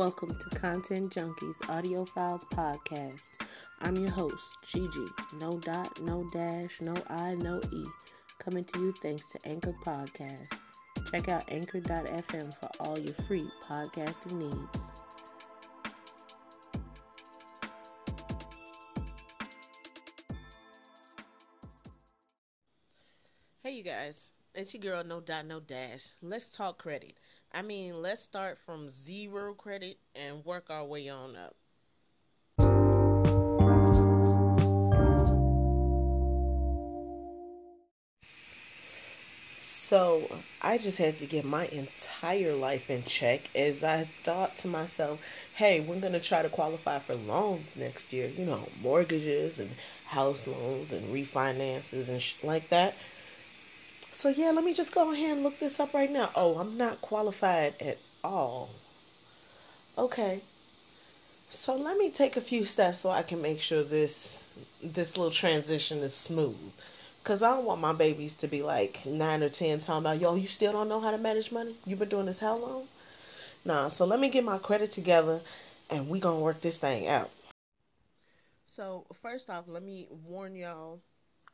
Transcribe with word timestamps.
Welcome 0.00 0.34
to 0.34 0.58
Content 0.58 1.12
Junkies 1.12 1.68
Audio 1.68 2.06
Files 2.06 2.46
Podcast. 2.46 3.32
I'm 3.82 3.96
your 3.96 4.10
host, 4.10 4.56
Gigi. 4.66 5.04
No 5.38 5.60
dot, 5.60 6.00
no 6.00 6.26
dash, 6.32 6.80
no 6.80 6.94
I, 7.10 7.34
no 7.34 7.60
E. 7.70 7.84
Coming 8.38 8.64
to 8.64 8.78
you 8.80 8.92
thanks 9.02 9.30
to 9.32 9.38
Anchor 9.46 9.74
Podcast. 9.84 10.58
Check 11.10 11.28
out 11.28 11.44
anchor.fm 11.52 12.54
for 12.54 12.70
all 12.80 12.98
your 12.98 13.12
free 13.12 13.46
podcasting 13.62 14.38
needs. 14.38 14.56
Hey, 23.62 23.72
you 23.72 23.84
guys. 23.84 24.18
It's 24.54 24.72
your 24.72 24.80
girl, 24.80 25.04
no 25.04 25.20
dot, 25.20 25.44
no 25.44 25.60
dash. 25.60 26.06
Let's 26.22 26.46
talk 26.46 26.78
credit. 26.78 27.18
I 27.52 27.62
mean, 27.62 28.00
let's 28.00 28.22
start 28.22 28.58
from 28.64 28.90
zero 28.90 29.54
credit 29.54 29.98
and 30.14 30.44
work 30.44 30.70
our 30.70 30.84
way 30.84 31.08
on 31.08 31.36
up. 31.36 31.56
So, 39.90 40.30
I 40.62 40.78
just 40.78 40.98
had 40.98 41.16
to 41.16 41.26
get 41.26 41.44
my 41.44 41.66
entire 41.66 42.54
life 42.54 42.88
in 42.88 43.02
check 43.02 43.40
as 43.56 43.82
I 43.82 44.08
thought 44.22 44.56
to 44.58 44.68
myself, 44.68 45.18
hey, 45.56 45.80
we're 45.80 45.98
going 45.98 46.12
to 46.12 46.20
try 46.20 46.42
to 46.42 46.48
qualify 46.48 47.00
for 47.00 47.16
loans 47.16 47.74
next 47.74 48.12
year. 48.12 48.28
You 48.28 48.44
know, 48.44 48.68
mortgages 48.80 49.58
and 49.58 49.70
house 50.06 50.46
loans 50.46 50.92
and 50.92 51.12
refinances 51.12 52.08
and 52.08 52.22
sh- 52.22 52.36
like 52.44 52.68
that. 52.68 52.94
So, 54.12 54.28
yeah, 54.28 54.50
let 54.50 54.64
me 54.64 54.74
just 54.74 54.92
go 54.92 55.12
ahead 55.12 55.32
and 55.32 55.42
look 55.42 55.58
this 55.58 55.80
up 55.80 55.94
right 55.94 56.10
now. 56.10 56.30
Oh, 56.34 56.58
I'm 56.58 56.76
not 56.76 57.00
qualified 57.00 57.74
at 57.80 57.98
all. 58.22 58.70
Okay. 59.96 60.40
So, 61.50 61.76
let 61.76 61.96
me 61.96 62.10
take 62.10 62.36
a 62.36 62.40
few 62.40 62.64
steps 62.64 63.00
so 63.00 63.10
I 63.10 63.22
can 63.22 63.40
make 63.40 63.60
sure 63.60 63.82
this 63.82 64.42
this 64.82 65.16
little 65.16 65.32
transition 65.32 65.98
is 65.98 66.14
smooth. 66.14 66.56
Cause 67.22 67.42
I 67.42 67.50
don't 67.50 67.66
want 67.66 67.82
my 67.82 67.92
babies 67.92 68.34
to 68.36 68.48
be 68.48 68.62
like 68.62 69.04
nine 69.04 69.42
or 69.42 69.50
ten 69.50 69.78
talking 69.78 70.00
about, 70.00 70.20
yo, 70.20 70.36
you 70.36 70.48
still 70.48 70.72
don't 70.72 70.88
know 70.88 71.00
how 71.00 71.10
to 71.10 71.18
manage 71.18 71.52
money? 71.52 71.76
You've 71.84 71.98
been 71.98 72.08
doing 72.08 72.26
this 72.26 72.40
how 72.40 72.56
long? 72.56 72.88
Nah, 73.64 73.88
so 73.88 74.06
let 74.06 74.18
me 74.18 74.30
get 74.30 74.42
my 74.42 74.56
credit 74.56 74.90
together 74.90 75.40
and 75.90 76.08
we 76.08 76.18
gonna 76.18 76.40
work 76.40 76.62
this 76.62 76.78
thing 76.78 77.06
out. 77.08 77.30
So 78.64 79.04
first 79.20 79.50
off, 79.50 79.64
let 79.68 79.82
me 79.82 80.08
warn 80.10 80.56
y'all 80.56 81.00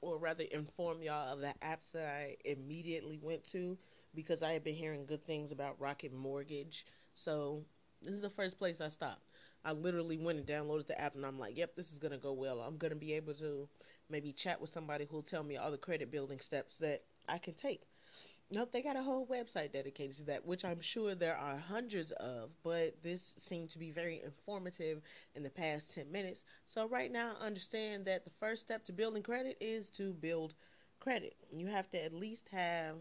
or 0.00 0.18
rather 0.18 0.44
inform 0.44 1.02
y'all 1.02 1.32
of 1.32 1.40
the 1.40 1.54
apps 1.62 1.92
that 1.92 2.06
I 2.06 2.36
immediately 2.44 3.18
went 3.22 3.44
to 3.52 3.78
because 4.14 4.42
I 4.42 4.52
had 4.52 4.64
been 4.64 4.74
hearing 4.74 5.06
good 5.06 5.24
things 5.26 5.52
about 5.52 5.80
Rocket 5.80 6.12
Mortgage. 6.12 6.86
So 7.14 7.64
this 8.02 8.14
is 8.14 8.22
the 8.22 8.30
first 8.30 8.58
place 8.58 8.80
I 8.80 8.88
stopped. 8.88 9.22
I 9.64 9.72
literally 9.72 10.16
went 10.18 10.38
and 10.38 10.46
downloaded 10.46 10.86
the 10.86 11.00
app 11.00 11.14
and 11.16 11.26
I'm 11.26 11.38
like, 11.38 11.56
yep, 11.56 11.74
this 11.76 11.92
is 11.92 11.98
gonna 11.98 12.18
go 12.18 12.32
well. 12.32 12.60
I'm 12.60 12.76
gonna 12.78 12.94
be 12.94 13.14
able 13.14 13.34
to 13.34 13.68
maybe 14.08 14.32
chat 14.32 14.60
with 14.60 14.70
somebody 14.70 15.06
who'll 15.10 15.22
tell 15.22 15.42
me 15.42 15.56
all 15.56 15.70
the 15.70 15.78
credit 15.78 16.10
building 16.10 16.40
steps 16.40 16.78
that 16.78 17.02
I 17.28 17.38
can 17.38 17.54
take. 17.54 17.82
Nope, 18.50 18.70
they 18.72 18.82
got 18.82 18.96
a 18.96 19.02
whole 19.04 19.24
website 19.26 19.70
dedicated 19.72 20.16
to 20.16 20.24
that, 20.24 20.44
which 20.44 20.64
I'm 20.64 20.80
sure 20.80 21.14
there 21.14 21.36
are 21.36 21.58
hundreds 21.58 22.10
of, 22.12 22.50
but 22.64 23.00
this 23.02 23.34
seemed 23.38 23.70
to 23.70 23.78
be 23.78 23.90
very 23.92 24.20
informative 24.20 25.00
in 25.34 25.42
the 25.44 25.50
past 25.50 25.94
10 25.94 26.10
minutes. 26.10 26.42
So, 26.64 26.88
right 26.88 27.10
now, 27.12 27.34
understand 27.40 28.04
that 28.06 28.24
the 28.24 28.30
first 28.30 28.62
step 28.62 28.84
to 28.86 28.92
building 28.92 29.22
credit 29.22 29.56
is 29.60 29.88
to 29.90 30.12
build 30.12 30.54
credit. 31.00 31.36
You 31.52 31.66
have 31.68 31.88
to 31.90 32.04
at 32.04 32.12
least 32.12 32.48
have 32.50 32.96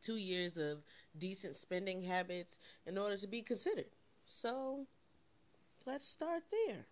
two 0.00 0.16
years 0.16 0.56
of 0.56 0.82
decent 1.18 1.56
spending 1.56 2.00
habits 2.02 2.58
in 2.86 2.98
order 2.98 3.16
to 3.16 3.26
be 3.26 3.42
considered. 3.42 3.90
So, 4.24 4.86
let's 5.86 6.06
start 6.08 6.44
there. 6.50 6.86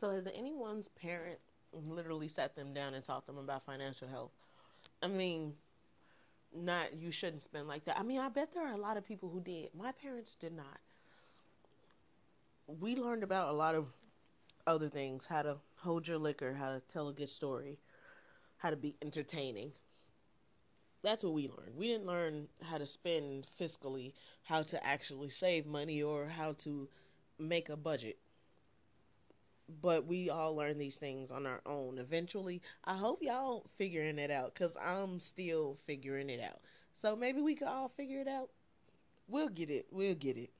So, 0.00 0.10
has 0.10 0.26
anyone's 0.26 0.88
parent 0.88 1.38
literally 1.72 2.28
sat 2.28 2.54
them 2.56 2.74
down 2.74 2.94
and 2.94 3.04
taught 3.04 3.26
them 3.26 3.38
about 3.38 3.64
financial 3.64 4.08
health? 4.08 4.32
I 5.02 5.08
mean, 5.08 5.54
not 6.54 6.94
you 6.94 7.10
shouldn't 7.10 7.44
spend 7.44 7.68
like 7.68 7.84
that. 7.86 7.98
I 7.98 8.02
mean, 8.02 8.20
I 8.20 8.28
bet 8.28 8.52
there 8.52 8.66
are 8.66 8.74
a 8.74 8.78
lot 8.78 8.96
of 8.96 9.06
people 9.06 9.28
who 9.28 9.40
did. 9.40 9.68
My 9.74 9.92
parents 9.92 10.32
did 10.40 10.52
not. 10.52 10.78
We 12.80 12.96
learned 12.96 13.22
about 13.22 13.48
a 13.48 13.56
lot 13.56 13.74
of 13.74 13.86
other 14.66 14.88
things 14.88 15.26
how 15.28 15.42
to 15.42 15.56
hold 15.76 16.06
your 16.06 16.18
liquor, 16.18 16.54
how 16.54 16.70
to 16.70 16.80
tell 16.92 17.08
a 17.08 17.12
good 17.12 17.28
story, 17.28 17.78
how 18.58 18.70
to 18.70 18.76
be 18.76 18.94
entertaining. 19.02 19.72
That's 21.02 21.24
what 21.24 21.34
we 21.34 21.48
learned. 21.48 21.76
We 21.76 21.88
didn't 21.88 22.06
learn 22.06 22.46
how 22.62 22.78
to 22.78 22.86
spend 22.86 23.46
fiscally, 23.60 24.12
how 24.44 24.62
to 24.62 24.86
actually 24.86 25.30
save 25.30 25.66
money, 25.66 26.02
or 26.02 26.28
how 26.28 26.52
to 26.64 26.88
make 27.38 27.68
a 27.68 27.76
budget. 27.76 28.18
But 29.80 30.06
we 30.06 30.28
all 30.28 30.54
learn 30.54 30.78
these 30.78 30.96
things 30.96 31.30
on 31.30 31.46
our 31.46 31.60
own. 31.64 31.98
Eventually, 31.98 32.60
I 32.84 32.96
hope 32.96 33.22
y'all 33.22 33.66
figuring 33.78 34.18
it 34.18 34.30
out 34.30 34.54
because 34.54 34.76
I'm 34.76 35.18
still 35.20 35.78
figuring 35.86 36.30
it 36.30 36.40
out. 36.40 36.60
So 36.94 37.16
maybe 37.16 37.40
we 37.40 37.54
could 37.54 37.68
all 37.68 37.88
figure 37.88 38.20
it 38.20 38.28
out. 38.28 38.50
We'll 39.28 39.48
get 39.48 39.70
it. 39.70 39.86
We'll 39.90 40.14
get 40.14 40.36
it. 40.36 40.50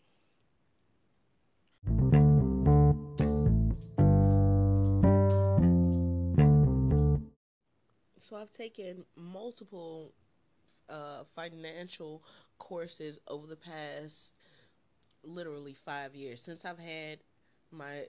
So 8.18 8.36
I've 8.36 8.52
taken 8.52 9.04
multiple 9.14 10.14
uh, 10.88 11.24
financial 11.34 12.22
courses 12.58 13.18
over 13.28 13.46
the 13.46 13.56
past 13.56 14.32
literally 15.22 15.74
five 15.84 16.14
years 16.14 16.40
since 16.40 16.64
I've 16.64 16.78
had 16.78 17.18
my 17.70 18.06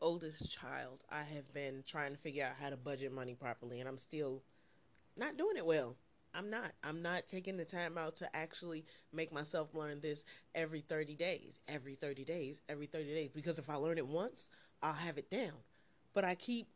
oldest 0.00 0.50
child. 0.50 1.04
I 1.10 1.22
have 1.22 1.52
been 1.52 1.82
trying 1.86 2.12
to 2.12 2.18
figure 2.18 2.44
out 2.44 2.56
how 2.60 2.70
to 2.70 2.76
budget 2.76 3.12
money 3.12 3.34
properly, 3.34 3.80
and 3.80 3.88
I'm 3.88 3.98
still 3.98 4.42
not 5.16 5.36
doing 5.36 5.56
it 5.56 5.66
well. 5.66 5.96
I'm 6.34 6.50
not. 6.50 6.72
I'm 6.84 7.00
not 7.00 7.26
taking 7.26 7.56
the 7.56 7.64
time 7.64 7.96
out 7.96 8.16
to 8.16 8.36
actually 8.36 8.84
make 9.12 9.32
myself 9.32 9.68
learn 9.74 10.00
this 10.00 10.24
every 10.54 10.82
30 10.82 11.14
days, 11.14 11.58
every 11.66 11.94
30 11.94 12.24
days, 12.24 12.56
every 12.68 12.86
30 12.86 13.14
days. 13.14 13.30
Because 13.32 13.58
if 13.58 13.70
I 13.70 13.76
learn 13.76 13.96
it 13.96 14.06
once, 14.06 14.50
I'll 14.82 14.92
have 14.92 15.16
it 15.16 15.30
down. 15.30 15.54
But 16.12 16.24
I 16.24 16.34
keep 16.34 16.68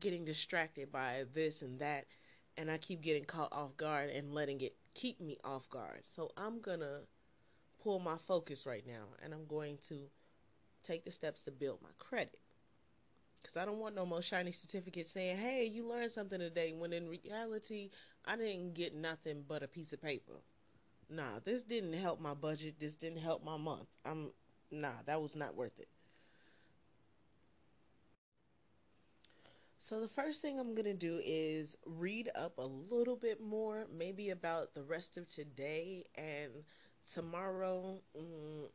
getting 0.00 0.24
distracted 0.24 0.90
by 0.90 1.24
this 1.34 1.62
and 1.62 1.78
that, 1.78 2.06
and 2.56 2.70
I 2.70 2.78
keep 2.78 3.00
getting 3.00 3.24
caught 3.24 3.52
off 3.52 3.76
guard 3.76 4.10
and 4.10 4.34
letting 4.34 4.60
it 4.60 4.74
keep 4.94 5.20
me 5.20 5.38
off 5.44 5.68
guard. 5.70 6.00
So 6.02 6.32
I'm 6.36 6.60
gonna 6.60 7.02
pull 7.82 8.00
my 8.00 8.16
focus 8.26 8.66
right 8.66 8.84
now, 8.86 9.04
and 9.22 9.32
I'm 9.32 9.46
going 9.46 9.78
to 9.88 10.00
take 10.88 11.04
the 11.04 11.12
steps 11.12 11.42
to 11.44 11.52
build 11.52 11.82
my 11.82 11.90
credit. 11.98 12.40
Because 13.42 13.56
I 13.56 13.64
don't 13.64 13.80
want 13.80 13.96
no 13.96 14.06
more 14.06 14.22
shiny 14.22 14.52
certificates 14.52 15.10
saying, 15.10 15.38
hey, 15.38 15.64
you 15.64 15.84
learned 15.86 16.12
something 16.12 16.38
today, 16.38 16.72
when 16.72 16.92
in 16.92 17.08
reality, 17.08 17.90
I 18.24 18.36
didn't 18.36 18.74
get 18.74 18.94
nothing 18.94 19.44
but 19.48 19.62
a 19.62 19.68
piece 19.68 19.92
of 19.92 20.00
paper. 20.00 20.40
Nah, 21.10 21.40
this 21.44 21.62
didn't 21.64 21.94
help 21.94 22.20
my 22.20 22.34
budget. 22.34 22.76
This 22.80 22.96
didn't 22.96 23.18
help 23.20 23.44
my 23.44 23.56
month. 23.58 23.88
I'm, 24.04 24.32
nah, 24.70 25.02
that 25.06 25.22
was 25.22 25.36
not 25.36 25.54
worth 25.56 25.78
it. 25.80 25.88
So, 29.78 30.00
the 30.00 30.08
first 30.08 30.42
thing 30.42 30.58
I'm 30.58 30.74
going 30.74 30.84
to 30.84 30.94
do 30.94 31.20
is 31.24 31.76
read 31.86 32.30
up 32.34 32.58
a 32.58 32.66
little 32.66 33.16
bit 33.16 33.40
more, 33.40 33.86
maybe 33.92 34.30
about 34.30 34.74
the 34.74 34.82
rest 34.82 35.16
of 35.16 35.28
today 35.32 36.04
and 36.16 36.64
tomorrow. 37.12 38.00
Mm, 38.16 38.70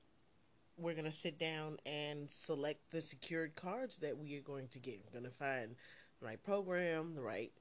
we're 0.78 0.94
going 0.94 1.06
to 1.06 1.12
sit 1.12 1.38
down 1.38 1.78
and 1.86 2.30
select 2.30 2.80
the 2.92 3.02
secured 3.02 3.56
cards 3.56 3.98
that 4.00 4.18
we 4.18 4.36
are 4.38 4.42
going 4.42 4.68
to 4.70 4.80
get. 4.80 5.02
We're 5.06 5.20
going 5.20 5.32
to 5.32 5.38
find 5.38 5.76
the 6.20 6.26
right 6.26 6.44
program, 6.44 7.16
the 7.16 7.22
right. 7.22 7.52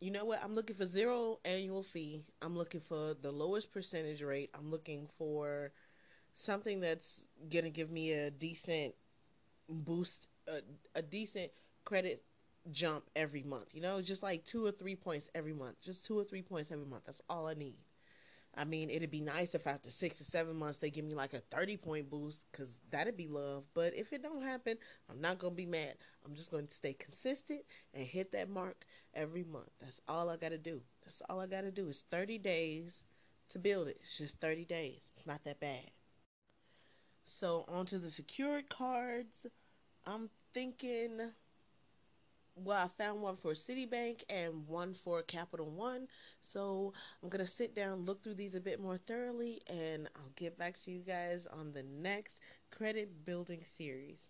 You 0.00 0.10
know 0.10 0.24
what? 0.24 0.42
I'm 0.42 0.54
looking 0.54 0.76
for 0.76 0.86
zero 0.86 1.38
annual 1.44 1.82
fee. 1.82 2.24
I'm 2.40 2.56
looking 2.56 2.80
for 2.80 3.14
the 3.20 3.30
lowest 3.30 3.72
percentage 3.72 4.22
rate. 4.22 4.50
I'm 4.54 4.70
looking 4.70 5.08
for 5.18 5.72
something 6.34 6.80
that's 6.80 7.22
going 7.50 7.64
to 7.64 7.70
give 7.70 7.90
me 7.90 8.12
a 8.12 8.30
decent 8.30 8.94
boost, 9.68 10.26
a, 10.48 10.60
a 10.94 11.02
decent 11.02 11.52
credit 11.84 12.22
jump 12.70 13.04
every 13.16 13.42
month. 13.42 13.68
You 13.72 13.80
know, 13.80 14.00
just 14.00 14.22
like 14.22 14.44
two 14.44 14.64
or 14.64 14.72
three 14.72 14.96
points 14.96 15.28
every 15.34 15.52
month. 15.52 15.76
Just 15.84 16.04
two 16.04 16.18
or 16.18 16.24
three 16.24 16.42
points 16.42 16.70
every 16.70 16.86
month. 16.86 17.04
That's 17.06 17.22
all 17.28 17.46
I 17.46 17.54
need. 17.54 17.76
I 18.54 18.64
mean, 18.64 18.90
it'd 18.90 19.10
be 19.10 19.20
nice 19.20 19.54
if 19.54 19.66
after 19.66 19.90
six 19.90 20.20
or 20.20 20.24
seven 20.24 20.56
months 20.56 20.78
they 20.78 20.90
give 20.90 21.04
me 21.04 21.14
like 21.14 21.32
a 21.34 21.40
30 21.40 21.76
point 21.76 22.10
boost 22.10 22.40
because 22.50 22.74
that'd 22.90 23.16
be 23.16 23.28
love. 23.28 23.64
But 23.74 23.94
if 23.94 24.12
it 24.12 24.22
don't 24.22 24.42
happen, 24.42 24.76
I'm 25.10 25.20
not 25.20 25.38
going 25.38 25.52
to 25.54 25.56
be 25.56 25.66
mad. 25.66 25.96
I'm 26.24 26.34
just 26.34 26.50
going 26.50 26.66
to 26.66 26.74
stay 26.74 26.92
consistent 26.94 27.62
and 27.94 28.06
hit 28.06 28.32
that 28.32 28.48
mark 28.50 28.84
every 29.14 29.44
month. 29.44 29.70
That's 29.80 30.00
all 30.08 30.28
I 30.28 30.36
got 30.36 30.50
to 30.50 30.58
do. 30.58 30.80
That's 31.04 31.22
all 31.28 31.40
I 31.40 31.46
got 31.46 31.62
to 31.62 31.70
do. 31.70 31.88
is 31.88 32.04
30 32.10 32.38
days 32.38 33.04
to 33.50 33.58
build 33.58 33.88
it. 33.88 33.98
It's 34.02 34.18
just 34.18 34.40
30 34.40 34.64
days. 34.64 35.10
It's 35.14 35.26
not 35.26 35.44
that 35.44 35.60
bad. 35.60 35.90
So, 37.24 37.64
onto 37.66 37.98
the 37.98 38.10
secured 38.10 38.68
cards. 38.68 39.46
I'm 40.06 40.30
thinking 40.54 41.32
well, 42.54 42.78
I 42.78 43.02
found 43.02 43.20
one 43.22 43.36
for 43.36 43.52
Citibank 43.52 44.22
and 44.28 44.66
one 44.66 44.94
for 44.94 45.22
Capital 45.22 45.70
One. 45.70 46.06
So 46.42 46.92
I'm 47.22 47.28
going 47.28 47.44
to 47.44 47.50
sit 47.50 47.74
down, 47.74 48.04
look 48.04 48.22
through 48.22 48.34
these 48.34 48.54
a 48.54 48.60
bit 48.60 48.80
more 48.80 48.96
thoroughly, 48.96 49.62
and 49.66 50.08
I'll 50.16 50.32
get 50.36 50.58
back 50.58 50.76
to 50.84 50.90
you 50.90 51.00
guys 51.00 51.46
on 51.50 51.72
the 51.72 51.82
next 51.82 52.40
credit 52.70 53.24
building 53.24 53.62
series. 53.64 54.20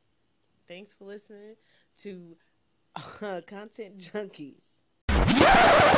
Thanks 0.68 0.94
for 0.94 1.04
listening 1.04 1.56
to 2.02 2.36
uh, 3.22 3.40
Content 3.46 3.98
Junkies. 3.98 4.71